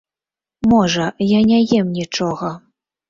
Можа, 0.71 1.05
я 1.37 1.41
не 1.49 1.59
ем 1.81 1.95
нічога! 2.01 2.51